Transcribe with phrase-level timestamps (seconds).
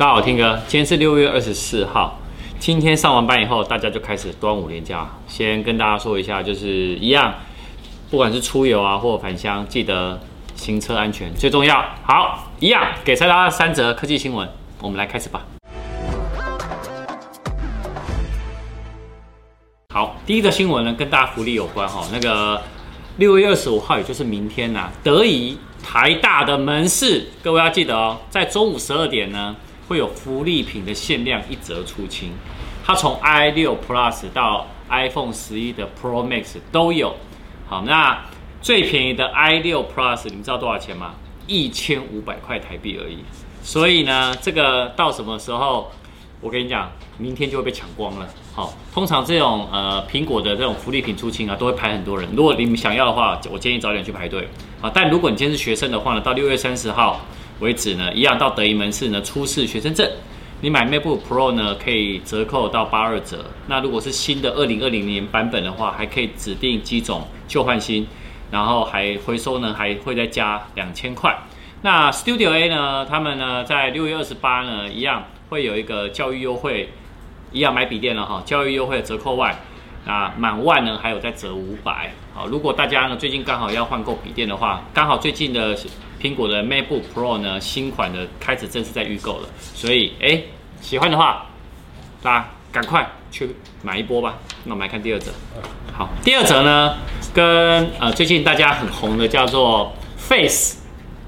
[0.00, 2.18] 大家好，听哥，今天是六月二十四号。
[2.58, 5.06] 今天上完班以后，大家就开始端午连假。
[5.28, 7.34] 先跟大家说一下，就是一样，
[8.10, 10.18] 不管是出游啊或返乡，记得
[10.54, 11.84] 行车安全最重要。
[12.02, 14.48] 好，一样给大家三则科技新闻，
[14.80, 15.44] 我们来开始吧。
[19.92, 22.06] 好，第一个新闻呢，跟大家福利有关哈。
[22.10, 22.62] 那个
[23.18, 29.54] 六月二十五号，也就是明天呐、啊，德仪台大的门市，各位要记得哦，在中午十二点呢。
[29.90, 32.30] 会有福利品的限量一折出清，
[32.86, 37.16] 它从 i 六 Plus 到 iPhone 十一的 Pro Max 都有。
[37.68, 38.24] 好，那
[38.62, 41.16] 最便宜的 i 六 Plus 你们知道多少钱吗？
[41.48, 43.18] 一千五百块台币而已。
[43.64, 45.90] 所以呢，这个到什么时候？
[46.40, 46.88] 我跟你讲，
[47.18, 48.28] 明天就会被抢光了。
[48.54, 52.28] 好，通常这种呃苹果的这种福利品出清啊，都会排很多人。
[52.36, 54.48] 如果你们想要的话，我建议早点去排队。
[54.80, 57.20] 啊，但如果你今天是学生的话呢，到六月三十号。
[57.60, 60.10] 为止呢，一样到德仪门市呢出示学生证，
[60.62, 63.44] 你买 MacBook Pro 呢可以折扣到八二折。
[63.68, 68.06] 那如果是新的二零二零年版本的话，还可以指定机种旧换新，
[68.50, 71.38] 然后还回收呢还会再加两千块。
[71.82, 76.90] 那 Studio A 呢，他们呢在六月二十八呢一样会有一个教育优惠，
[77.52, 79.58] 一样买笔电了哈，教育优惠折扣外，
[80.04, 82.12] 那满万呢还有再折五百。
[82.34, 85.76] 好，如果大家呢最近刚好要换购笔电的话，刚好最近的。
[86.20, 90.42] 苹果的 MacBook Pro 呢，新款的开始正式在预购了，所以哎，
[90.78, 91.46] 喜欢的话，
[92.20, 94.34] 大家赶快去买一波吧。
[94.64, 95.32] 那我们来看第二则。
[95.94, 96.98] 好，第二则呢，
[97.32, 100.80] 跟呃最近大家很红的叫做 Face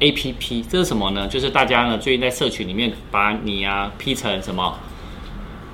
[0.00, 1.28] APP，这是什么呢？
[1.28, 4.76] 就是大家呢最近在社群里面把你啊 P 成什么？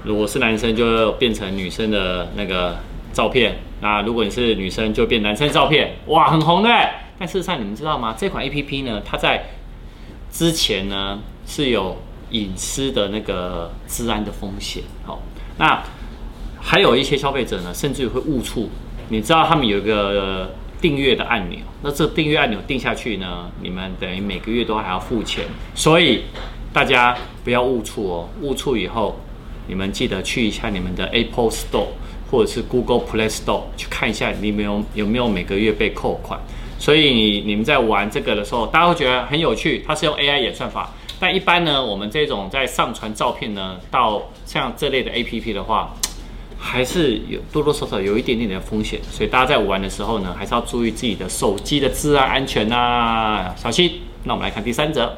[0.06, 2.76] 如果是男生就变成女生的那个
[3.12, 6.70] 照片，那如果你是女生就变男生照片，哇，很红的。
[7.18, 8.14] 但事实上，你们知道吗？
[8.16, 9.42] 这款 APP 呢，它在
[10.30, 11.96] 之前呢是有
[12.30, 14.84] 隐私的那个治安的风险。
[15.04, 15.20] 好，
[15.58, 15.82] 那
[16.60, 18.70] 还有一些消费者呢，甚至会误触。
[19.08, 25.44] 你知道他们有一个订阅的按钮，那这订阅按钮定下去呢，你们等于每个月都还要付钱。
[25.74, 26.24] 所以
[26.72, 29.18] 大家不要误触哦，误触以后，
[29.66, 31.88] 你们记得去一下你们的 Apple Store
[32.30, 36.38] 或者是 Google Play Store 去看一下，你们有有没有每个月被扣款。
[36.78, 39.82] 所以你们在玩这个的时候，大家会觉得很有趣。
[39.86, 45.94] 它是用 AI 演算法，但一般呢，我们这种在上传照片呢，到像这类的 APP 的话，
[46.58, 49.00] 还是有多多少少有一点点的风险。
[49.10, 54.00] 所以大家在玩的时候呢，还是要注意自己的手机的资安安全啊，小心。
[54.24, 55.16] 那我们来看第三则。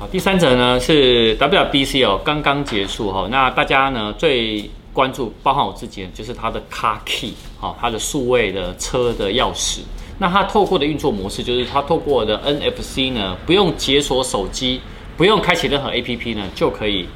[0.00, 3.28] 好，第三则呢是 WBC 哦，刚刚结束哈。
[3.30, 9.80] 那大家呢最关注，包含我自己，就是它的 Car Key，好，它的数位的车的钥匙。
[10.18, 14.80] 那它透过的运作模式就是，它透过的 NFC 呢，不用解锁手机，
[15.18, 17.06] 不用开启任何 APP 呢，就可以，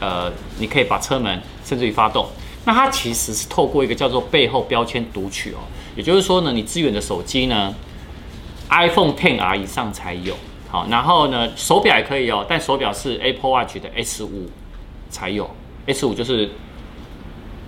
[0.00, 2.26] 呃，你可以把车门甚至于发动。
[2.64, 5.58] 那它其实是透过一个叫做背后标签读取哦，
[5.94, 7.72] 也就是说呢，你支援的手机呢
[8.68, 10.34] ，iPhone XR 以上才有。
[10.72, 14.48] 好，然后呢，手表也可以哦，但手表是 Apple Watch 的 S 五
[15.10, 15.48] 才有
[15.84, 16.48] ，S 五就是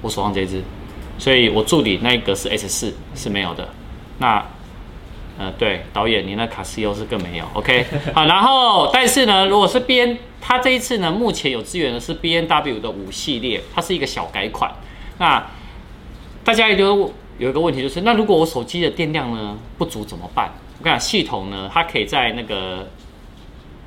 [0.00, 0.62] 我手上这只，
[1.18, 3.68] 所以我助理那一个是 S 四是没有的。
[4.16, 4.42] 那
[5.36, 14.72] 呃，对，导演，你那卡西欧是更没有，OK， 好，然后，但是呢，如果是 B N，它这一次呢，目前有资源的是 B N W 的五系列，它是一个小改款。
[15.18, 15.44] 那
[16.42, 20.50] 大家也就有一个问题，就是那如果我手机的电量呢不足怎么办？
[20.78, 22.88] 我跟你讲，系统呢，它可以在那个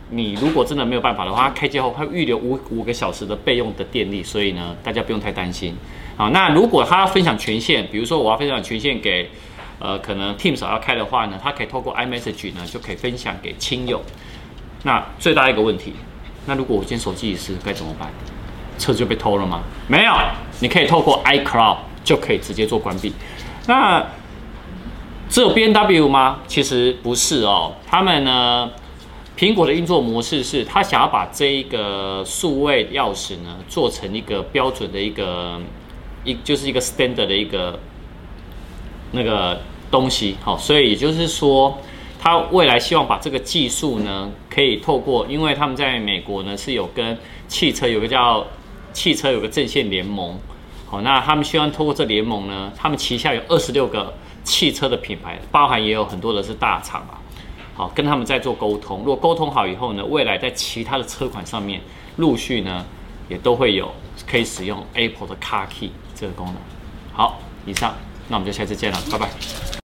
[0.09, 5.75] 你如果真的没有办法的话，它开机后它预留五五个小时的备用的电力，所以呢，大家不用太担心。
[6.15, 9.29] 好，那如果它分享权限，比如说我要分享权限给。
[9.79, 14.01] 呃，可能 Teams 要开的话呢，它可以透过 iMessage 呢，就可以分享给亲友。
[14.81, 15.93] 那最大一个问题，
[16.47, 18.09] 那如果我今天手机遗失该怎么办？
[18.79, 19.61] 车就被偷了吗？
[19.87, 20.11] 没有，
[20.59, 23.13] 你可以透过 iCloud 就可以直接做关闭。
[23.67, 24.03] 那
[25.29, 26.39] 只有 B N W 吗？
[26.47, 27.73] 其实不是哦。
[27.85, 28.71] 他们呢，
[29.37, 35.59] 苹果的运作模式是，他想要把这一个数位钥匙呢，做成一个标准的一个
[36.23, 37.79] 一，就是一个 standard 的一个。
[39.13, 39.57] 那个
[39.89, 41.77] 东西好，所以也就是说，
[42.19, 48.45] 他未来希望把这个技术呢，可以透过，因为他们在美国呢是有跟汽车有个叫
[48.91, 50.37] 汽车有个阵线联盟，
[50.85, 54.13] 好，那他们希望透过这联盟呢，他们旗下有二十六个
[54.47, 57.19] 汽车的品牌，包含也有很多的是大厂啊，
[57.75, 58.99] 好，跟他们在做沟通。
[58.99, 61.81] 如果沟通好以后呢，未来在其他的车款上面
[62.15, 62.85] 陆续呢
[63.27, 63.91] 也都会有
[64.25, 66.55] 可以使用 Apple 的 Car Key 这个功能。
[67.11, 67.93] 好，以上。
[68.29, 69.76] 那我们就下次见了，拜拜。